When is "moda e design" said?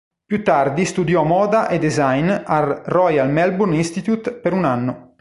1.23-2.27